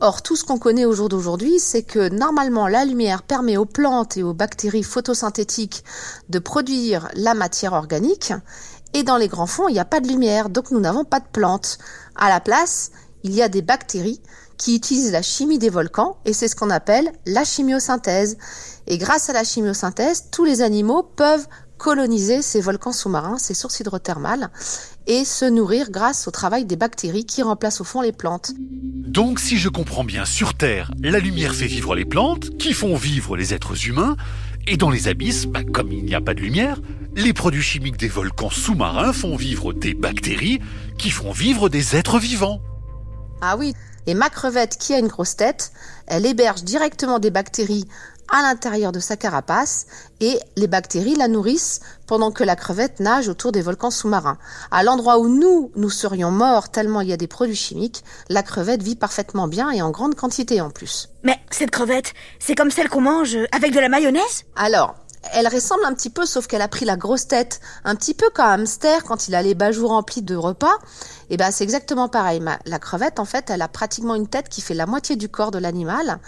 Or, 0.00 0.22
tout 0.22 0.34
ce 0.34 0.42
qu'on 0.42 0.58
connaît 0.58 0.84
au 0.84 0.94
jour 0.94 1.08
d'aujourd'hui, 1.08 1.60
c'est 1.60 1.84
que 1.84 2.08
normalement 2.08 2.66
la 2.66 2.84
lumière 2.84 3.22
permet 3.22 3.56
aux 3.56 3.66
plantes 3.66 4.16
et 4.16 4.24
aux 4.24 4.34
bactéries 4.34 4.82
photosynthétiques 4.82 5.84
de 6.28 6.40
produire 6.40 7.06
la 7.14 7.34
matière 7.34 7.74
organique. 7.74 8.32
Et 8.94 9.02
dans 9.02 9.16
les 9.16 9.28
grands 9.28 9.46
fonds, 9.46 9.68
il 9.68 9.72
n'y 9.72 9.78
a 9.78 9.84
pas 9.84 10.00
de 10.00 10.08
lumière, 10.08 10.48
donc 10.48 10.70
nous 10.70 10.80
n'avons 10.80 11.04
pas 11.04 11.20
de 11.20 11.28
plantes. 11.32 11.78
À 12.14 12.28
la 12.28 12.40
place, 12.40 12.90
il 13.22 13.32
y 13.32 13.42
a 13.42 13.48
des 13.48 13.62
bactéries 13.62 14.20
qui 14.58 14.76
utilisent 14.76 15.12
la 15.12 15.22
chimie 15.22 15.58
des 15.58 15.70
volcans, 15.70 16.18
et 16.24 16.32
c'est 16.32 16.48
ce 16.48 16.54
qu'on 16.54 16.70
appelle 16.70 17.10
la 17.26 17.44
chimiosynthèse. 17.44 18.36
Et 18.86 18.98
grâce 18.98 19.30
à 19.30 19.32
la 19.32 19.44
chimiosynthèse, 19.44 20.26
tous 20.30 20.44
les 20.44 20.60
animaux 20.60 21.02
peuvent 21.02 21.48
coloniser 21.78 22.42
ces 22.42 22.60
volcans 22.60 22.92
sous-marins, 22.92 23.38
ces 23.38 23.54
sources 23.54 23.80
hydrothermales, 23.80 24.50
et 25.08 25.24
se 25.24 25.44
nourrir 25.44 25.90
grâce 25.90 26.28
au 26.28 26.30
travail 26.30 26.64
des 26.64 26.76
bactéries 26.76 27.24
qui 27.24 27.42
remplacent 27.42 27.80
au 27.80 27.84
fond 27.84 28.02
les 28.02 28.12
plantes. 28.12 28.52
Donc, 28.56 29.40
si 29.40 29.56
je 29.56 29.68
comprends 29.68 30.04
bien, 30.04 30.24
sur 30.24 30.54
Terre, 30.54 30.92
la 31.02 31.18
lumière 31.18 31.54
fait 31.54 31.66
vivre 31.66 31.96
les 31.96 32.04
plantes, 32.04 32.56
qui 32.56 32.72
font 32.72 32.94
vivre 32.94 33.36
les 33.36 33.52
êtres 33.52 33.88
humains, 33.88 34.16
et 34.66 34.76
dans 34.76 34.90
les 34.90 35.08
abysses, 35.08 35.46
bah, 35.46 35.62
comme 35.64 35.92
il 35.92 36.04
n'y 36.04 36.14
a 36.14 36.20
pas 36.20 36.34
de 36.34 36.40
lumière, 36.40 36.80
les 37.14 37.32
produits 37.32 37.62
chimiques 37.62 37.98
des 37.98 38.08
volcans 38.08 38.50
sous-marins 38.50 39.12
font 39.12 39.36
vivre 39.36 39.72
des 39.72 39.94
bactéries, 39.94 40.60
qui 40.98 41.10
font 41.10 41.32
vivre 41.32 41.68
des 41.68 41.96
êtres 41.96 42.18
vivants. 42.18 42.60
Ah 43.40 43.56
oui, 43.56 43.74
et 44.06 44.14
ma 44.14 44.30
crevette 44.30 44.76
qui 44.78 44.94
a 44.94 44.98
une 44.98 45.08
grosse 45.08 45.36
tête, 45.36 45.72
elle 46.06 46.26
héberge 46.26 46.64
directement 46.64 47.18
des 47.18 47.30
bactéries 47.30 47.86
à 48.32 48.42
l'intérieur 48.42 48.90
de 48.90 48.98
sa 48.98 49.16
carapace 49.16 49.86
et 50.20 50.40
les 50.56 50.66
bactéries 50.66 51.14
la 51.14 51.28
nourrissent 51.28 51.80
pendant 52.06 52.32
que 52.32 52.42
la 52.42 52.56
crevette 52.56 52.98
nage 52.98 53.28
autour 53.28 53.52
des 53.52 53.62
volcans 53.62 53.90
sous-marins. 53.90 54.38
À 54.70 54.82
l'endroit 54.82 55.18
où 55.18 55.28
nous, 55.28 55.70
nous 55.76 55.90
serions 55.90 56.30
morts 56.30 56.70
tellement 56.70 57.02
il 57.02 57.08
y 57.08 57.12
a 57.12 57.18
des 57.18 57.26
produits 57.26 57.54
chimiques, 57.54 58.02
la 58.28 58.42
crevette 58.42 58.82
vit 58.82 58.96
parfaitement 58.96 59.48
bien 59.48 59.70
et 59.70 59.82
en 59.82 59.90
grande 59.90 60.14
quantité 60.14 60.60
en 60.60 60.70
plus. 60.70 61.10
Mais 61.22 61.38
cette 61.50 61.70
crevette, 61.70 62.14
c'est 62.38 62.54
comme 62.54 62.70
celle 62.70 62.88
qu'on 62.88 63.02
mange 63.02 63.36
avec 63.52 63.72
de 63.72 63.80
la 63.80 63.88
mayonnaise? 63.88 64.44
Alors, 64.56 64.94
elle 65.32 65.48
ressemble 65.48 65.84
un 65.84 65.94
petit 65.94 66.10
peu, 66.10 66.26
sauf 66.26 66.46
qu'elle 66.46 66.62
a 66.62 66.68
pris 66.68 66.84
la 66.84 66.96
grosse 66.96 67.28
tête, 67.28 67.60
un 67.84 67.94
petit 67.94 68.14
peu 68.14 68.28
comme 68.34 68.44
un 68.44 68.60
hamster 68.60 69.04
quand 69.04 69.28
il 69.28 69.34
a 69.34 69.42
les 69.42 69.54
bajoux 69.54 69.86
remplis 69.86 70.22
de 70.22 70.34
repas. 70.34 70.76
Et 71.30 71.36
ben 71.36 71.50
c'est 71.50 71.64
exactement 71.64 72.08
pareil. 72.08 72.42
La 72.66 72.78
crevette, 72.78 73.18
en 73.18 73.24
fait, 73.24 73.50
elle 73.50 73.62
a 73.62 73.68
pratiquement 73.68 74.14
une 74.14 74.28
tête 74.28 74.48
qui 74.48 74.60
fait 74.60 74.74
la 74.74 74.86
moitié 74.86 75.16
du 75.16 75.28
corps 75.28 75.50
de 75.50 75.58
l'animal. 75.58 76.18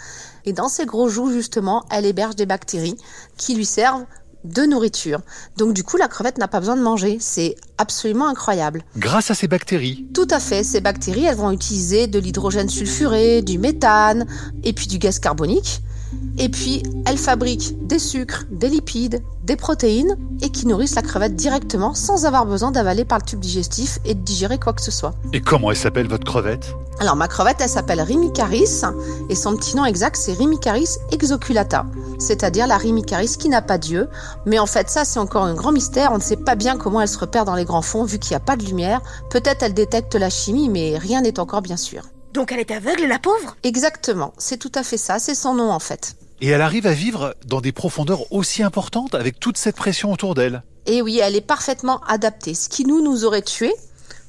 Et 0.45 0.53
dans 0.53 0.69
ses 0.69 0.85
gros 0.85 1.09
joues, 1.09 1.31
justement, 1.31 1.83
elle 1.91 2.05
héberge 2.05 2.35
des 2.35 2.45
bactéries 2.45 2.97
qui 3.37 3.55
lui 3.55 3.65
servent 3.65 4.05
de 4.45 4.63
nourriture. 4.63 5.21
Donc 5.57 5.73
du 5.73 5.83
coup, 5.83 5.97
la 5.97 6.07
crevette 6.07 6.37
n'a 6.37 6.47
pas 6.47 6.59
besoin 6.59 6.77
de 6.77 6.81
manger. 6.81 7.17
C'est 7.19 7.55
absolument 7.77 8.27
incroyable. 8.27 8.83
Grâce 8.97 9.31
à 9.31 9.35
ces 9.35 9.47
bactéries. 9.47 10.07
Tout 10.13 10.27
à 10.29 10.39
fait, 10.39 10.63
ces 10.63 10.81
bactéries, 10.81 11.25
elles 11.25 11.35
vont 11.35 11.51
utiliser 11.51 12.07
de 12.07 12.19
l'hydrogène 12.19 12.69
sulfuré, 12.69 13.41
du 13.41 13.57
méthane 13.57 14.25
et 14.63 14.73
puis 14.73 14.87
du 14.87 14.99
gaz 14.99 15.19
carbonique. 15.19 15.81
Et 16.37 16.49
puis, 16.49 16.83
elles 17.05 17.17
fabriquent 17.17 17.75
des 17.87 17.99
sucres, 17.99 18.43
des 18.51 18.67
lipides, 18.67 19.21
des 19.43 19.55
protéines 19.55 20.17
et 20.41 20.49
qui 20.49 20.67
nourrissent 20.67 20.95
la 20.95 21.01
crevette 21.01 21.35
directement 21.35 21.93
sans 21.93 22.25
avoir 22.25 22.45
besoin 22.45 22.71
d'avaler 22.71 23.05
par 23.05 23.19
le 23.19 23.23
tube 23.23 23.39
digestif 23.39 23.99
et 24.05 24.15
de 24.15 24.19
digérer 24.19 24.57
quoi 24.57 24.73
que 24.73 24.81
ce 24.81 24.91
soit. 24.91 25.13
Et 25.31 25.39
comment 25.39 25.71
elle 25.71 25.77
s'appelle 25.77 26.07
votre 26.07 26.25
crevette? 26.25 26.75
Alors 26.99 27.15
ma 27.15 27.27
crevette, 27.27 27.57
elle 27.59 27.69
s'appelle 27.69 28.01
Rimicaris 28.01 28.81
et 29.29 29.35
son 29.35 29.55
petit 29.57 29.75
nom 29.75 29.83
exact 29.83 30.15
c'est 30.15 30.31
Rimicaris 30.31 30.97
exoculata, 31.11 31.85
c'est-à-dire 32.19 32.67
la 32.67 32.77
Rimicaris 32.77 33.35
qui 33.37 33.49
n'a 33.49 33.61
pas 33.61 33.77
d'yeux. 33.77 34.07
Mais 34.45 34.59
en 34.59 34.65
fait 34.65 34.89
ça 34.89 35.03
c'est 35.03 35.19
encore 35.19 35.43
un 35.43 35.55
grand 35.55 35.73
mystère, 35.73 36.11
on 36.13 36.17
ne 36.17 36.23
sait 36.23 36.37
pas 36.37 36.55
bien 36.55 36.77
comment 36.77 37.01
elle 37.01 37.09
se 37.09 37.17
repère 37.17 37.43
dans 37.43 37.55
les 37.55 37.65
grands 37.65 37.81
fonds 37.81 38.05
vu 38.05 38.17
qu'il 38.17 38.31
n'y 38.31 38.37
a 38.37 38.41
pas 38.41 38.55
de 38.55 38.63
lumière. 38.63 39.01
Peut-être 39.29 39.63
elle 39.63 39.73
détecte 39.73 40.15
la 40.15 40.29
chimie 40.29 40.69
mais 40.69 40.97
rien 40.97 41.21
n'est 41.21 41.39
encore 41.39 41.61
bien 41.61 41.77
sûr. 41.77 42.03
Donc 42.35 42.51
elle 42.51 42.59
est 42.59 42.71
aveugle, 42.71 43.05
la 43.05 43.17
pauvre? 43.17 43.55
Exactement, 43.63 44.33
c'est 44.37 44.57
tout 44.57 44.71
à 44.75 44.83
fait 44.83 44.97
ça, 44.97 45.19
c'est 45.19 45.35
son 45.35 45.53
nom 45.53 45.71
en 45.71 45.79
fait. 45.79 46.17
Et 46.41 46.49
elle 46.49 46.61
arrive 46.61 46.85
à 46.85 46.91
vivre 46.91 47.33
dans 47.45 47.61
des 47.61 47.71
profondeurs 47.71 48.29
aussi 48.29 48.61
importantes 48.61 49.15
avec 49.15 49.39
toute 49.39 49.57
cette 49.57 49.77
pression 49.77 50.11
autour 50.11 50.35
d'elle. 50.35 50.61
Et 50.85 51.01
oui, 51.01 51.19
elle 51.23 51.37
est 51.37 51.41
parfaitement 51.41 52.01
adaptée. 52.01 52.53
Ce 52.53 52.67
qui 52.67 52.83
nous 52.83 53.01
nous 53.01 53.23
aurait 53.23 53.41
tués, 53.41 53.73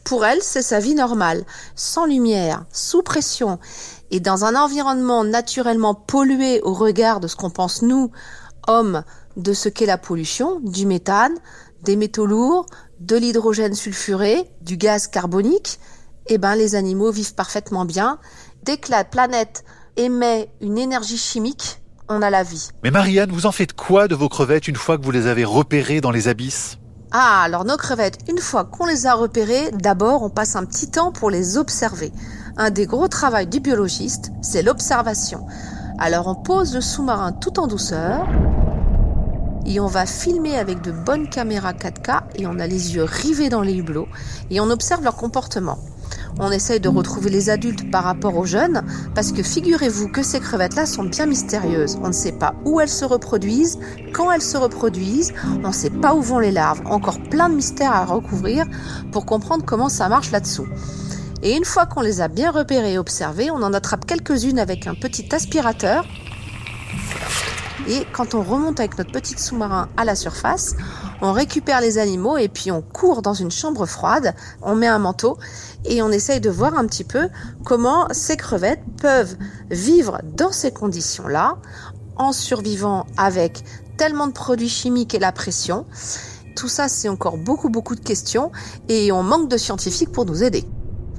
pour 0.05 0.25
elle, 0.25 0.41
c'est 0.41 0.63
sa 0.63 0.79
vie 0.79 0.95
normale, 0.95 1.45
sans 1.75 2.07
lumière, 2.07 2.65
sous 2.73 3.03
pression, 3.03 3.59
et 4.13 4.21
dans 4.21 4.45
un 4.45 4.55
environnement 4.55 5.25
naturellement 5.25 5.97
pollué 5.97 6.61
au 6.63 6.75
regard 6.75 7.19
de 7.19 7.27
ce 7.27 7.35
qu'on 7.35 7.51
pense 7.51 7.83
nous, 7.83 8.13
hommes, 8.69 9.03
de 9.37 9.53
ce 9.53 9.69
qu'est 9.69 9.85
la 9.85 9.99
pollution, 9.99 10.61
du 10.61 10.87
méthane, 10.87 11.35
des 11.83 11.97
métaux 11.97 12.27
lourds, 12.27 12.67
de 13.01 13.17
l'hydrogène 13.17 13.75
sulfuré, 13.75 14.49
du 14.61 14.77
gaz 14.77 15.09
carbonique, 15.09 15.81
eh 16.29 16.39
ben 16.39 16.55
les 16.55 16.75
animaux 16.75 17.11
vivent 17.11 17.35
parfaitement 17.35 17.85
bien. 17.85 18.19
Dès 18.65 18.77
que 18.77 18.91
la 18.91 19.05
planète 19.05 19.65
émet 19.97 20.51
une 20.61 20.79
énergie 20.79 21.19
chimique, 21.19 21.81
on 22.09 22.23
a 22.23 22.31
la 22.31 22.43
vie. 22.43 22.69
Mais 22.85 22.91
Marianne, 22.91 23.31
vous 23.31 23.47
en 23.47 23.53
faites 23.53 23.73
quoi 23.73 24.09
de 24.09 24.15
vos 24.15 24.29
crevettes 24.29 24.69
une 24.69 24.77
fois 24.77 24.99
que 24.99 25.05
vous 25.05 25.11
les 25.11 25.27
avez 25.27 25.45
repérées 25.45 26.01
dans 26.01 26.11
les 26.11 26.29
abysses? 26.29 26.79
Ah, 27.13 27.43
alors 27.43 27.65
nos 27.65 27.77
crevettes, 27.77 28.19
une 28.29 28.39
fois 28.39 28.65
qu'on 28.65 28.87
les 28.87 29.07
a 29.07 29.15
repérées, 29.15 29.71
d'abord 29.73 30.23
on 30.23 30.31
passe 30.31 30.57
un 30.57 30.65
petit 30.65 30.91
temps 30.91 31.13
pour 31.13 31.31
les 31.31 31.57
observer. 31.57 32.13
Un 32.57 32.71
des 32.71 32.87
gros 32.87 33.09
travaux 33.09 33.45
du 33.45 33.61
biologiste, 33.61 34.33
c'est 34.43 34.63
l'observation. 34.63 35.47
Alors 35.99 36.27
on 36.27 36.35
pose 36.35 36.75
le 36.75 36.81
sous-marin 36.81 37.33
tout 37.33 37.59
en 37.59 37.67
douceur 37.67 38.27
et 39.65 39.81
on 39.81 39.87
va 39.87 40.05
filmer 40.07 40.57
avec 40.57 40.83
de 40.83 40.93
bonnes 40.93 41.29
caméras 41.29 41.73
4K 41.73 42.23
et 42.37 42.47
on 42.47 42.59
a 42.59 42.67
les 42.67 42.95
yeux 42.95 43.05
rivés 43.05 43.49
dans 43.49 43.63
les 43.63 43.75
hublots 43.75 44.09
et 44.51 44.61
on 44.61 44.71
observe 44.71 45.03
leur 45.03 45.17
comportement. 45.17 45.79
On 46.39 46.51
essaye 46.51 46.81
de 46.81 46.89
retrouver 46.89 47.31
les 47.31 47.49
adultes 47.49 47.91
par 47.91 48.05
rapport 48.05 48.37
aux 48.37 48.45
jeunes, 48.45 48.83
parce 49.15 49.33
que 49.33 49.43
figurez-vous 49.43 50.09
que 50.09 50.23
ces 50.23 50.39
crevettes-là 50.39 50.85
sont 50.85 51.05
bien 51.05 51.25
mystérieuses. 51.25 51.99
On 52.03 52.09
ne 52.09 52.13
sait 52.13 52.33
pas 52.33 52.55
où 52.65 52.79
elles 52.79 52.91
se 52.91 53.07
reproduisent, 53.07 53.79
quand 54.13 54.31
elles 54.31 54.43
se 54.43 54.59
reproduisent, 54.59 55.33
on 55.65 55.69
ne 55.69 55.73
sait 55.73 55.91
pas 55.91 56.15
où 56.15 56.21
vont 56.21 56.39
les 56.39 56.53
larves. 56.53 56.83
Encore 56.85 57.21
plein 57.21 57.49
de 57.49 57.55
mystères 57.55 57.93
à 57.93 58.05
recouvrir 58.05 58.67
pour 59.13 59.25
comprendre 59.25 59.65
comment 59.65 59.89
ça 59.89 60.09
marche 60.09 60.31
là-dessous. 60.31 60.67
Et 61.43 61.57
une 61.57 61.65
fois 61.65 61.87
qu'on 61.87 62.03
les 62.03 62.21
a 62.21 62.29
bien 62.29 62.51
repérées 62.51 62.95
et 62.95 62.99
observées, 62.99 63.51
on 63.51 63.63
en 63.63 63.73
attrape 63.73 64.05
quelques-unes 64.05 64.59
avec 64.59 64.87
un 64.87 64.95
petit 64.95 65.35
aspirateur. 65.35 66.05
Et 67.89 68.05
quand 68.13 68.35
on 68.35 68.43
remonte 68.43 68.81
avec 68.81 68.99
notre 68.99 69.13
petit 69.13 69.39
sous-marin 69.39 69.89
à 69.97 70.05
la 70.05 70.17
surface, 70.17 70.75
on 71.21 71.33
récupère 71.33 71.81
les 71.81 71.99
animaux 71.99 72.37
et 72.37 72.49
puis 72.49 72.71
on 72.71 72.83
court 72.83 73.23
dans 73.23 73.35
une 73.35 73.51
chambre 73.51 73.87
froide, 73.87 74.35
on 74.63 74.75
met 74.75 74.87
un 74.87 74.99
manteau 74.99 75.39
et 75.85 76.03
on 76.03 76.11
essaye 76.11 76.41
de 76.41 76.51
voir 76.51 76.77
un 76.79 76.87
petit 76.87 77.05
peu 77.05 77.29
comment 77.65 78.09
ces 78.11 78.37
crevettes 78.37 78.83
peuvent 79.01 79.37
vivre 79.71 80.21
dans 80.37 80.53
ces 80.53 80.73
conditions-là 80.73 81.59
en 82.17 82.33
survivant 82.33 83.07
avec 83.17 83.63
tellement 83.97 84.27
de 84.27 84.33
produits 84.33 84.69
chimiques 84.69 85.15
et 85.15 85.19
la 85.19 85.33
pression. 85.33 85.87
Tout 86.55 86.69
ça, 86.69 86.89
c'est 86.89 87.09
encore 87.09 87.37
beaucoup, 87.37 87.69
beaucoup 87.69 87.95
de 87.95 88.01
questions 88.01 88.51
et 88.89 89.13
on 89.13 89.23
manque 89.23 89.51
de 89.51 89.57
scientifiques 89.57 90.13
pour 90.13 90.25
nous 90.25 90.43
aider. 90.43 90.65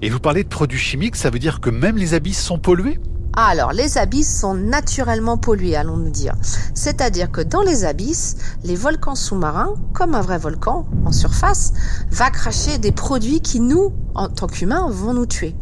Et 0.01 0.09
vous 0.09 0.19
parlez 0.19 0.43
de 0.43 0.49
produits 0.49 0.79
chimiques, 0.79 1.15
ça 1.15 1.29
veut 1.29 1.39
dire 1.39 1.59
que 1.59 1.69
même 1.69 1.97
les 1.97 2.13
abysses 2.13 2.41
sont 2.41 2.59
pollués? 2.59 2.99
Ah, 3.39 3.49
alors, 3.49 3.71
les 3.71 3.99
abysses 3.99 4.39
sont 4.39 4.55
naturellement 4.55 5.37
pollués, 5.37 5.75
allons-nous 5.75 6.09
dire. 6.09 6.33
C'est-à-dire 6.73 7.29
que 7.29 7.41
dans 7.41 7.61
les 7.61 7.85
abysses, 7.85 8.35
les 8.63 8.75
volcans 8.75 9.13
sous-marins, 9.13 9.75
comme 9.93 10.15
un 10.15 10.21
vrai 10.21 10.39
volcan 10.39 10.87
en 11.05 11.11
surface, 11.11 11.71
va 12.09 12.31
cracher 12.31 12.79
des 12.79 12.91
produits 12.91 13.41
qui, 13.41 13.59
nous, 13.59 13.93
en 14.15 14.27
tant 14.27 14.47
qu'humains, 14.47 14.89
vont 14.89 15.13
nous 15.13 15.27
tuer. 15.27 15.55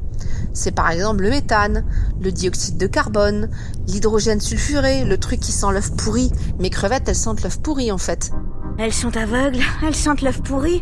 C'est 0.53 0.72
par 0.72 0.89
exemple 0.89 1.24
le 1.24 1.29
méthane, 1.29 1.84
le 2.22 2.32
dioxyde 2.32 2.77
de 2.77 2.88
carbone, 2.88 3.50
l'hydrogène 3.88 4.39
sulfuré, 4.39 5.03
le 5.03 5.17
truc 5.17 5.41
qui 5.41 5.51
sent 5.51 5.74
l'œuf 5.74 5.91
pourri. 5.98 6.32
Mes 6.60 6.70
crevettes, 6.70 7.10
elles 7.10 7.15
sentent 7.15 7.44
l'œuf 7.44 7.60
pourri 7.60 7.91
en 7.91 7.98
fait. 7.98 8.32
Elles 8.77 8.94
sont 8.94 9.15
aveugles, 9.15 9.60
elles 9.86 9.96
sentent 9.96 10.22
l'œuf 10.22 10.41
pourri. 10.41 10.82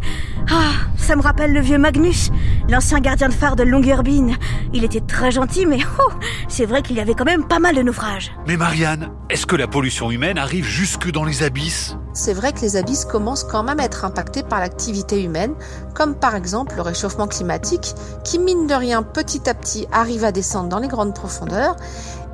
Ah, 0.49 0.73
ça 0.97 1.15
me 1.15 1.21
rappelle 1.21 1.53
le 1.53 1.61
vieux 1.61 1.77
Magnus, 1.77 2.31
l'ancien 2.73 3.01
gardien 3.01 3.29
de 3.29 3.33
phare 3.33 3.55
de 3.55 3.61
Longyearbyen. 3.61 4.35
Il 4.73 4.83
était 4.83 4.99
très 4.99 5.29
gentil, 5.29 5.67
mais 5.67 5.77
oh, 5.99 6.11
c'est 6.47 6.65
vrai 6.65 6.81
qu'il 6.81 6.95
y 6.95 6.99
avait 6.99 7.13
quand 7.13 7.23
même 7.23 7.47
pas 7.47 7.59
mal 7.59 7.75
de 7.75 7.83
naufrages. 7.83 8.31
Mais 8.47 8.57
Marianne, 8.57 9.11
est-ce 9.29 9.45
que 9.45 9.55
la 9.55 9.67
pollution 9.67 10.09
humaine 10.09 10.39
arrive 10.39 10.65
jusque 10.65 11.11
dans 11.11 11.23
les 11.23 11.43
abysses? 11.43 11.95
C'est 12.13 12.33
vrai 12.33 12.51
que 12.51 12.61
les 12.61 12.75
abysses 12.75 13.05
commencent 13.05 13.43
quand 13.43 13.61
même 13.61 13.79
à 13.79 13.83
être 13.83 14.05
impactés 14.05 14.41
par 14.41 14.59
l'activité 14.59 15.21
humaine, 15.21 15.53
comme 15.93 16.15
par 16.15 16.35
exemple 16.35 16.75
le 16.75 16.81
réchauffement 16.81 17.27
climatique, 17.27 17.93
qui 18.23 18.39
mine 18.39 18.65
de 18.65 18.73
rien 18.73 19.03
petit 19.03 19.47
à 19.47 19.53
petit 19.53 19.85
arrive 19.91 20.23
à 20.23 20.31
descendre 20.31 20.69
dans 20.69 20.79
les 20.79 20.87
grandes 20.87 21.13
profondeurs 21.13 21.75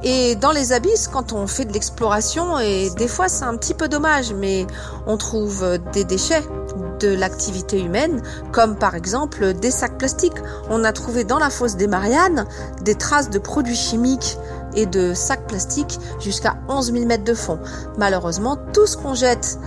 et 0.04 0.36
dans 0.36 0.52
les 0.52 0.72
abysses, 0.72 1.10
quand 1.10 1.34
on 1.34 1.46
fait 1.46 1.66
de 1.66 1.74
l'exploration, 1.74 2.58
et 2.60 2.90
des 2.92 3.10
fois 3.10 3.28
c'est 3.28 3.44
un 3.44 3.58
petit 3.58 3.74
peu 3.74 3.90
dommage, 3.90 4.34
mais 4.34 4.66
on 5.06 5.18
trouve 5.18 5.78
des 5.92 6.06
déchets 6.06 6.44
de 7.00 7.10
l'activité 7.10 7.82
humaine, 7.82 8.22
comme 8.52 8.76
par 8.76 8.96
exemple 8.96 9.54
des 9.54 9.72
sacs 9.72 9.98
plastiques. 9.98 10.38
On 10.70 10.84
a 10.84 10.92
trouvé 10.92 11.24
dans 11.24 11.40
la 11.40 11.50
fosse 11.50 11.76
des 11.76 11.88
Mariannes 11.88 12.46
des 12.84 12.96
traces 12.96 13.30
de 13.30 13.40
produits 13.40 13.76
chimiques 13.76 14.38
et 14.76 14.86
de 14.86 15.14
sacs 15.14 15.48
plastiques 15.48 16.00
jusqu'à 16.20 16.58
11 16.68 16.94
000 16.94 17.06
mètres 17.06 17.24
de 17.24 17.34
fond. 17.34 17.60
Malheureusement, 17.98 18.58
tout 18.74 18.86
ce 18.86 18.98
qu'on 18.98 19.14
jette 19.14 19.60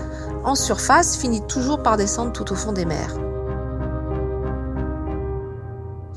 en 0.44 0.54
surface 0.54 1.16
finit 1.16 1.42
toujours 1.46 1.82
par 1.82 1.96
descendre 1.96 2.32
tout 2.32 2.52
au 2.52 2.56
fond 2.56 2.72
des 2.72 2.84
mers. 2.84 3.16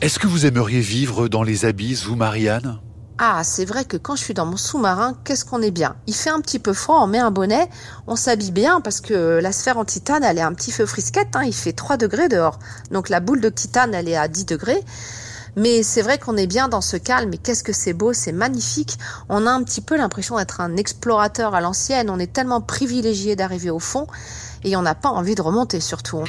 Est-ce 0.01 0.19
que 0.19 0.27
vous 0.27 0.45
aimeriez 0.45 0.81
vivre 0.81 1.27
dans 1.27 1.43
les 1.43 1.65
abysses, 1.65 2.03
vous, 2.03 2.15
Marianne? 2.15 2.79
Ah, 3.17 3.45
c'est 3.45 3.63
vrai 3.63 3.85
que 3.85 3.95
quand 3.95 4.17
je 4.17 4.23
suis 4.23 4.33
dans 4.33 4.45
mon 4.45 4.57
sous-marin, 4.57 5.15
qu'est-ce 5.23 5.45
qu'on 5.45 5.61
est 5.61 5.71
bien. 5.71 5.95
Il 6.05 6.13
fait 6.13 6.29
un 6.29 6.41
petit 6.41 6.59
peu 6.59 6.73
froid, 6.73 6.99
on 7.01 7.07
met 7.07 7.19
un 7.19 7.31
bonnet, 7.31 7.69
on 8.07 8.17
s'habille 8.17 8.51
bien 8.51 8.81
parce 8.81 8.99
que 8.99 9.39
la 9.41 9.53
sphère 9.53 9.77
en 9.77 9.85
titane, 9.85 10.25
elle 10.25 10.37
est 10.37 10.41
un 10.41 10.53
petit 10.53 10.71
feu 10.71 10.85
frisquette, 10.85 11.33
hein, 11.35 11.43
il 11.45 11.53
fait 11.53 11.71
3 11.71 11.95
degrés 11.95 12.27
dehors. 12.27 12.59
Donc 12.91 13.07
la 13.07 13.21
boule 13.21 13.39
de 13.39 13.47
titane, 13.47 13.93
elle 13.93 14.09
est 14.09 14.17
à 14.17 14.27
10 14.27 14.43
degrés. 14.45 14.83
Mais 15.55 15.81
c'est 15.83 16.01
vrai 16.01 16.17
qu'on 16.17 16.35
est 16.35 16.47
bien 16.47 16.67
dans 16.67 16.81
ce 16.81 16.97
calme 16.97 17.31
et 17.33 17.37
qu'est-ce 17.37 17.63
que 17.63 17.71
c'est 17.71 17.93
beau, 17.93 18.11
c'est 18.11 18.33
magnifique. 18.33 18.97
On 19.29 19.47
a 19.47 19.51
un 19.51 19.63
petit 19.63 19.79
peu 19.79 19.95
l'impression 19.95 20.35
d'être 20.35 20.59
un 20.59 20.75
explorateur 20.75 21.55
à 21.55 21.61
l'ancienne, 21.61 22.09
on 22.09 22.19
est 22.19 22.33
tellement 22.33 22.59
privilégié 22.59 23.37
d'arriver 23.37 23.69
au 23.69 23.79
fond 23.79 24.07
et 24.65 24.75
on 24.75 24.81
n'a 24.81 24.95
pas 24.95 25.09
envie 25.09 25.35
de 25.35 25.41
remonter 25.41 25.79
surtout. 25.79 26.25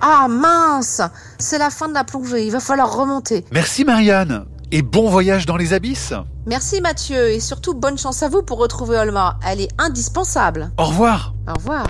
Ah 0.00 0.26
mince 0.28 1.00
C'est 1.38 1.58
la 1.58 1.70
fin 1.70 1.88
de 1.88 1.94
la 1.94 2.02
plongée, 2.02 2.44
il 2.44 2.50
va 2.50 2.58
falloir 2.58 2.92
remonter. 2.92 3.44
Merci 3.52 3.84
Marianne 3.84 4.46
et 4.72 4.80
bon 4.82 5.08
voyage 5.08 5.46
dans 5.46 5.58
les 5.58 5.74
abysses. 5.74 6.14
Merci 6.46 6.80
Mathieu 6.80 7.30
et 7.30 7.40
surtout 7.40 7.74
bonne 7.74 7.98
chance 7.98 8.22
à 8.22 8.28
vous 8.28 8.42
pour 8.42 8.58
retrouver 8.58 8.96
Olma. 8.96 9.38
Elle 9.46 9.60
est 9.60 9.68
indispensable. 9.78 10.72
Au 10.78 10.84
revoir. 10.86 11.34
Au 11.46 11.54
revoir. 11.54 11.86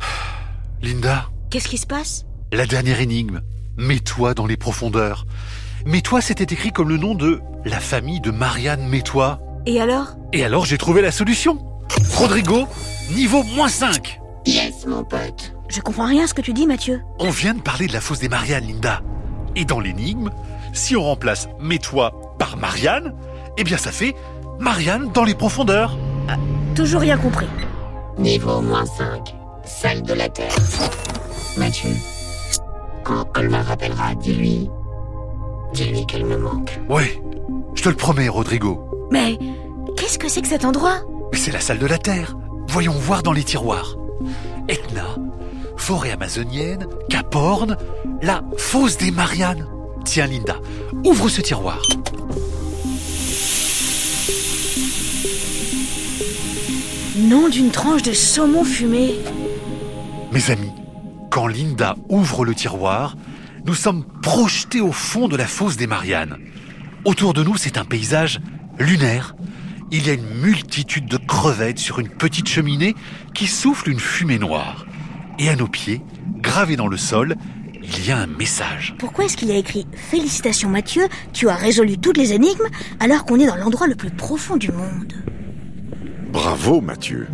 Linda. 0.82 1.28
Qu'est-ce 1.50 1.68
qui 1.68 1.78
se 1.78 1.86
passe? 1.86 2.24
La 2.50 2.66
dernière 2.66 3.00
énigme. 3.00 3.42
Mets-toi 3.76 4.34
dans 4.34 4.46
les 4.46 4.56
profondeurs. 4.56 5.26
Mets-toi, 5.84 6.20
c'était 6.20 6.52
écrit 6.52 6.72
comme 6.72 6.88
le 6.88 6.96
nom 6.96 7.14
de 7.14 7.40
la 7.64 7.78
famille 7.78 8.20
de 8.20 8.30
Marianne 8.30 8.88
Mets-toi. 8.88 9.40
Et 9.66 9.80
alors? 9.80 10.16
Et 10.32 10.44
alors 10.44 10.64
j'ai 10.64 10.78
trouvé 10.78 11.02
la 11.02 11.12
solution. 11.12 11.58
Rodrigo, 12.14 12.66
niveau 13.12 13.42
moins 13.42 13.68
5. 13.68 14.20
Yes, 14.46 14.86
mon 14.86 15.04
pote. 15.04 15.52
Je 15.68 15.80
comprends 15.80 16.06
rien 16.06 16.24
à 16.24 16.26
ce 16.26 16.34
que 16.34 16.40
tu 16.40 16.54
dis, 16.54 16.66
Mathieu. 16.66 17.02
On 17.18 17.30
vient 17.30 17.54
de 17.54 17.60
parler 17.60 17.86
de 17.86 17.92
la 17.92 18.00
fosse 18.00 18.18
des 18.18 18.28
Mariannes, 18.28 18.66
Linda. 18.66 19.02
Et 19.56 19.64
dans 19.64 19.80
l'énigme, 19.80 20.30
si 20.72 20.96
on 20.96 21.02
remplace 21.02 21.48
Mets-toi 21.58 22.12
par 22.38 22.56
Marianne, 22.56 23.14
eh 23.56 23.64
bien 23.64 23.76
ça 23.76 23.92
fait 23.92 24.14
Marianne 24.58 25.10
dans 25.12 25.24
les 25.24 25.34
profondeurs. 25.34 25.96
Ah, 26.28 26.36
toujours 26.74 27.00
rien 27.00 27.16
compris. 27.16 27.46
Niveau 28.18 28.60
moins 28.60 28.86
5. 28.86 29.34
Salle 29.64 30.02
de 30.02 30.12
la 30.12 30.28
Terre. 30.28 30.54
Mathieu. 31.56 31.90
Quand 33.04 33.26
Olma 33.36 33.62
rappellera, 33.62 34.14
dis-lui. 34.14 34.70
Dis-lui 35.72 36.06
qu'elle 36.06 36.24
me 36.24 36.36
manque. 36.36 36.78
Ouais, 36.88 37.22
je 37.74 37.82
te 37.82 37.88
le 37.88 37.94
promets, 37.94 38.28
Rodrigo. 38.28 39.08
Mais 39.10 39.38
qu'est-ce 39.96 40.18
que 40.18 40.28
c'est 40.28 40.42
que 40.42 40.48
cet 40.48 40.64
endroit? 40.64 40.98
C'est 41.32 41.52
la 41.52 41.60
salle 41.60 41.78
de 41.78 41.86
la 41.86 41.98
Terre. 41.98 42.36
Voyons 42.68 42.92
voir 42.92 43.22
dans 43.22 43.32
les 43.32 43.44
tiroirs. 43.44 43.96
Etna, 44.68 45.06
forêt 45.76 46.12
amazonienne, 46.12 46.86
Cap 47.08 47.34
Horn, 47.34 47.76
la 48.22 48.42
fosse 48.58 48.98
des 48.98 49.10
Mariannes. 49.10 49.66
Tiens 50.04 50.26
Linda, 50.26 50.56
ouvre 51.04 51.28
ce 51.28 51.40
tiroir. 51.40 51.80
Nom 57.16 57.48
d'une 57.48 57.70
tranche 57.70 58.02
de 58.02 58.12
saumon 58.12 58.64
fumé. 58.64 59.14
Mes 60.32 60.50
amis, 60.50 60.72
quand 61.30 61.46
Linda 61.46 61.96
ouvre 62.08 62.44
le 62.44 62.54
tiroir, 62.54 63.16
nous 63.66 63.74
sommes 63.74 64.04
projetés 64.22 64.80
au 64.80 64.92
fond 64.92 65.28
de 65.28 65.36
la 65.36 65.46
fosse 65.46 65.76
des 65.76 65.86
Mariannes. 65.86 66.38
Autour 67.04 67.34
de 67.34 67.42
nous, 67.42 67.56
c'est 67.56 67.78
un 67.78 67.84
paysage 67.84 68.40
lunaire. 68.78 69.36
Il 69.92 70.06
y 70.06 70.10
a 70.10 70.14
une 70.14 70.40
multitude 70.40 71.06
de 71.06 71.18
crevettes 71.18 71.78
sur 71.78 71.98
une 71.98 72.08
petite 72.08 72.48
cheminée 72.48 72.94
qui 73.34 73.46
souffle 73.46 73.90
une 73.90 74.00
fumée 74.00 74.38
noire. 74.38 74.86
Et 75.38 75.48
à 75.48 75.56
nos 75.56 75.68
pieds, 75.68 76.00
gravé 76.36 76.76
dans 76.76 76.88
le 76.88 76.96
sol, 76.96 77.36
il 77.82 78.06
y 78.06 78.10
a 78.12 78.18
un 78.18 78.26
message. 78.26 78.94
Pourquoi 78.98 79.24
est-ce 79.24 79.36
qu'il 79.36 79.48
y 79.48 79.52
a 79.52 79.56
écrit 79.56 79.86
Félicitations 79.92 80.68
Mathieu, 80.68 81.08
tu 81.32 81.48
as 81.48 81.54
résolu 81.54 81.98
toutes 81.98 82.16
les 82.16 82.32
énigmes 82.32 82.68
alors 83.00 83.24
qu'on 83.24 83.38
est 83.38 83.46
dans 83.46 83.56
l'endroit 83.56 83.86
le 83.86 83.94
plus 83.94 84.10
profond 84.10 84.56
du 84.56 84.70
monde 84.70 85.12
Bravo, 86.32 86.80
Mathieu. 86.80 87.26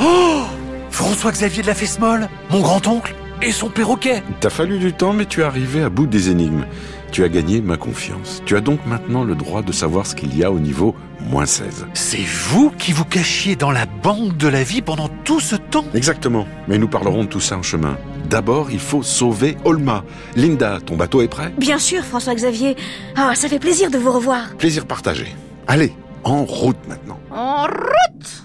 Oh 0.00 0.42
François-Xavier 0.90 1.62
de 1.62 1.66
la 1.68 1.74
Fesmolle, 1.74 2.28
mon 2.50 2.60
grand-oncle, 2.60 3.14
et 3.42 3.52
son 3.52 3.68
perroquet. 3.68 4.22
T'as 4.40 4.50
fallu 4.50 4.78
du 4.78 4.92
temps, 4.92 5.12
mais 5.12 5.26
tu 5.26 5.40
es 5.40 5.44
arrivé 5.44 5.82
à 5.82 5.88
bout 5.90 6.06
des 6.06 6.30
énigmes. 6.30 6.64
Tu 7.10 7.24
as 7.24 7.28
gagné 7.28 7.60
ma 7.60 7.76
confiance. 7.76 8.42
Tu 8.44 8.56
as 8.56 8.60
donc 8.60 8.80
maintenant 8.86 9.24
le 9.24 9.34
droit 9.34 9.62
de 9.62 9.72
savoir 9.72 10.06
ce 10.06 10.14
qu'il 10.14 10.36
y 10.36 10.44
a 10.44 10.52
au 10.52 10.58
niveau 10.58 10.94
moins 11.20 11.46
16. 11.46 11.86
C'est 11.94 12.22
vous 12.24 12.70
qui 12.70 12.92
vous 12.92 13.04
cachiez 13.04 13.56
dans 13.56 13.70
la 13.70 13.86
banque 13.86 14.36
de 14.36 14.46
la 14.48 14.62
vie 14.62 14.82
pendant 14.82 15.08
tout 15.24 15.40
ce 15.40 15.56
temps 15.56 15.84
Exactement. 15.94 16.46
Mais 16.68 16.78
nous 16.78 16.88
parlerons 16.88 17.24
de 17.24 17.28
tout 17.28 17.40
ça 17.40 17.56
en 17.56 17.62
chemin. 17.62 17.96
D'abord, 18.28 18.70
il 18.70 18.78
faut 18.78 19.02
sauver 19.02 19.56
Olma. 19.64 20.04
Linda, 20.36 20.78
ton 20.84 20.96
bateau 20.96 21.22
est 21.22 21.28
prêt? 21.28 21.52
Bien 21.58 21.78
sûr, 21.78 22.04
François-Xavier. 22.04 22.76
Ah, 23.16 23.34
ça 23.34 23.48
fait 23.48 23.58
plaisir 23.58 23.90
de 23.90 23.98
vous 23.98 24.12
revoir. 24.12 24.54
Plaisir 24.58 24.86
partagé. 24.86 25.34
Allez, 25.66 25.94
en 26.24 26.44
route 26.44 26.76
maintenant. 26.88 27.18
En 27.30 27.62
route 27.62 28.44